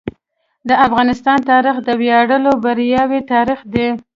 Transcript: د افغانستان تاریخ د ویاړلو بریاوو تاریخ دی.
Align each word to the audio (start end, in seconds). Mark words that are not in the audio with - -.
د 0.67 0.69
افغانستان 0.87 1.37
تاریخ 1.51 1.75
د 1.83 1.89
ویاړلو 2.01 2.51
بریاوو 2.63 3.19
تاریخ 3.33 3.59
دی. 3.73 3.87